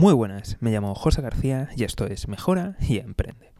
[0.00, 3.52] Muy buenas, me llamo José García y esto es Mejora y Emprende.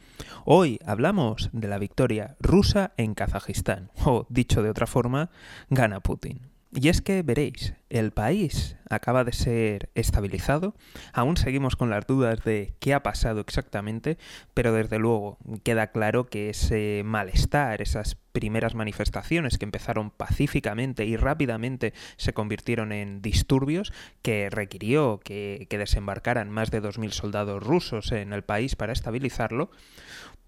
[0.47, 5.29] Hoy hablamos de la victoria rusa en Kazajistán, o dicho de otra forma,
[5.69, 6.50] gana Putin.
[6.73, 10.77] Y es que veréis, el país acaba de ser estabilizado,
[11.13, 14.19] aún seguimos con las dudas de qué ha pasado exactamente,
[14.55, 21.17] pero desde luego queda claro que ese malestar, esas primeras manifestaciones que empezaron pacíficamente y
[21.17, 23.93] rápidamente se convirtieron en disturbios,
[24.23, 29.73] que requirió que, desembarcaran más de 2.000 soldados rusos en el país para estabilizarlo,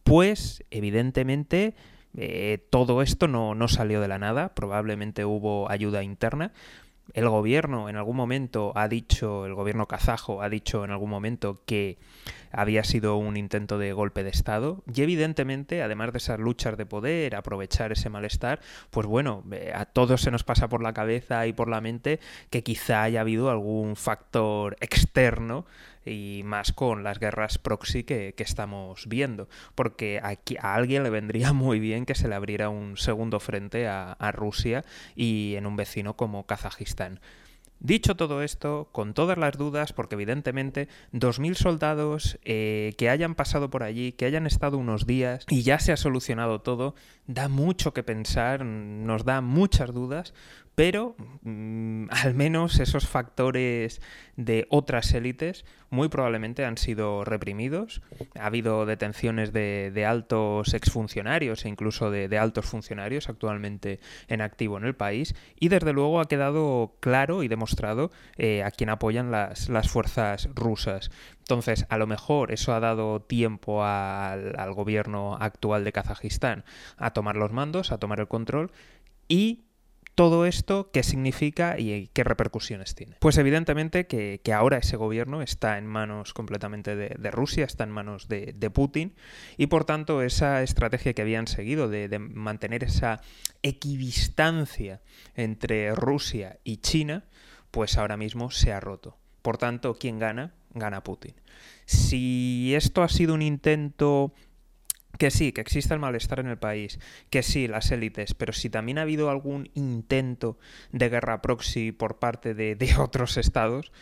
[0.05, 1.75] pues evidentemente
[2.17, 6.53] eh, todo esto no, no salió de la nada, probablemente hubo ayuda interna,
[7.15, 11.63] el gobierno en algún momento ha dicho, el gobierno kazajo ha dicho en algún momento
[11.67, 11.99] que
[12.51, 14.83] había sido un intento de golpe de Estado.
[14.95, 19.85] Y evidentemente, además de esas luchas de poder, aprovechar ese malestar, pues bueno, eh, a
[19.85, 22.21] todos se nos pasa por la cabeza y por la mente
[22.51, 25.67] que quizá haya habido algún factor externo
[26.05, 31.53] y más con las guerras proxy que, estamos viendo, porque aquí a alguien le vendría
[31.53, 35.77] muy bien que se le abriera un segundo frente a, a Rusia y en un
[35.77, 37.21] vecino como Kazajistán.
[37.85, 43.71] Dicho todo esto, con todas las dudas, porque evidentemente 2.000 soldados eh, que hayan pasado
[43.71, 46.95] por allí, que hayan estado unos días y ya se ha solucionado todo,
[47.27, 50.33] da mucho que pensar, nos da muchas dudas,
[50.75, 54.01] pero mm, al menos esos factores
[54.37, 58.01] de otras élites muy probablemente han sido reprimidos.
[58.39, 64.85] Ha habido detenciones de, altos exfuncionarios e incluso de, altos funcionarios actualmente en activo en
[64.85, 69.69] el país y desde luego ha quedado claro y demostrado eh, a quién apoyan las,
[69.91, 71.11] fuerzas rusas.
[71.41, 76.65] Entonces, a lo mejor eso ha dado tiempo al, al gobierno actual de Kazajistán
[76.97, 78.73] a tomar los mandos, a tomar el control
[79.29, 79.65] y
[80.15, 83.17] todo esto, ¿qué significa y qué repercusiones tiene?
[83.21, 88.29] Pues evidentemente que, ahora ese gobierno está en manos completamente de, Rusia, está en manos
[88.29, 89.15] de, Putin,
[89.57, 93.21] y por tanto esa estrategia que habían seguido de, de mantener esa
[93.63, 95.01] equidistancia
[95.35, 97.25] entre Rusia y China,
[97.71, 99.17] pues ahora mismo se ha roto.
[99.41, 100.55] Por tanto, ¿quién gana?
[100.75, 101.35] Gana Putin.
[101.85, 104.33] Si esto ha sido un intento
[105.23, 106.99] que sí, que existe el malestar en el país,
[107.31, 110.59] que sí, las élites, pero si también ha habido algún intento
[110.91, 113.93] de guerra proxy por parte de, otros estados,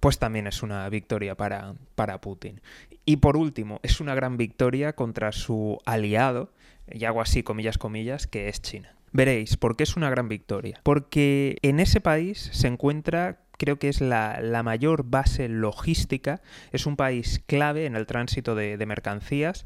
[0.00, 2.60] pues también es una victoria para, para Putin.
[3.04, 6.52] Y por último, es una gran victoria contra su aliado,
[6.90, 8.96] y hago así comillas, comillas, que es China.
[9.12, 10.80] Veréis, ¿por qué es una gran victoria?
[10.82, 16.42] Porque en ese país se encuentra creo que es la, mayor base logística,
[16.72, 19.64] es un país clave en el tránsito de, de mercancías,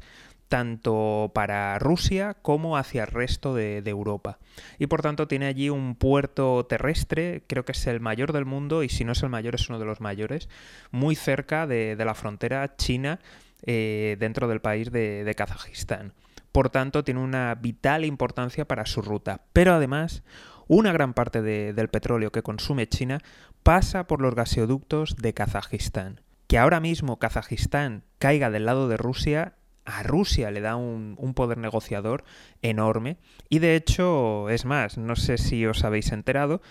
[0.49, 4.39] tanto para Rusia como hacia el resto de, Europa.
[4.77, 8.83] Y por tanto tiene allí un puerto terrestre, creo que es el mayor del mundo
[8.83, 10.49] y si no es el mayor es uno de los mayores,
[10.91, 13.19] muy cerca de, la frontera china
[13.63, 16.13] eh, dentro del país de, Kazajistán.
[16.51, 19.41] Por tanto, tiene una vital importancia para su ruta.
[19.53, 20.23] Pero además,
[20.67, 23.19] una gran parte del petróleo que consume China
[23.61, 26.21] pasa por los gaseoductos de Kazajistán.
[26.47, 29.53] Que ahora mismo Kazajistán caiga del lado de Rusia
[29.85, 32.23] a Rusia le da un, poder negociador
[32.61, 33.17] enorme.
[33.49, 36.61] Y de hecho, es más, no sé si os habéis enterado,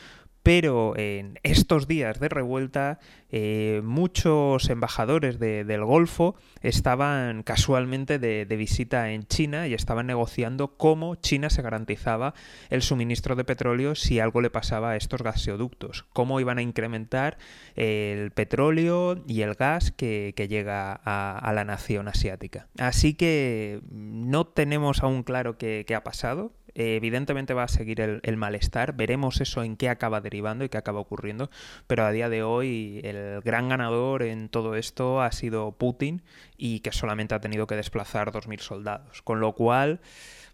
[0.48, 3.00] pero en estos días de revuelta
[3.30, 11.16] eh, muchos embajadores del Golfo estaban casualmente de, visita en China y estaban negociando cómo
[11.16, 12.32] China se garantizaba
[12.70, 17.36] el suministro de petróleo si algo le pasaba a estos gaseoductos, cómo iban a incrementar
[17.76, 22.68] el petróleo y el gas que, llega a, la nación asiática.
[22.78, 28.94] Así que no tenemos aún claro qué ha pasado, evidentemente va a seguir el, malestar,
[28.94, 31.50] veremos eso en qué acaba derivando y qué acaba ocurriendo,
[31.88, 36.22] pero a día de hoy el gran ganador en todo esto ha sido Putin
[36.56, 40.00] y que solamente ha tenido que desplazar 2.000 soldados, con lo cual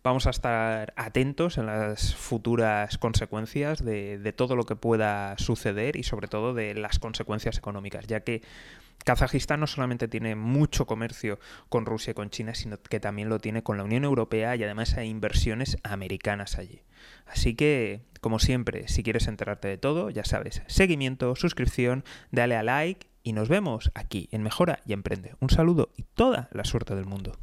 [0.02, 5.96] vamos a estar atentos en las futuras consecuencias de, de, todo lo que pueda suceder
[5.96, 8.40] y sobre todo de las consecuencias económicas, ya que
[9.04, 13.38] Kazajistán no solamente tiene mucho comercio con Rusia y con China, sino que también lo
[13.38, 16.82] tiene con la Unión Europea y además hay inversiones americanas allí.
[17.26, 22.62] Así que, como siempre, si quieres enterarte de todo, ya sabes, seguimiento, suscripción, dale a
[22.62, 25.34] like y nos vemos aquí en Mejora y Emprende.
[25.40, 27.38] Un saludo y toda la suerte del mundo.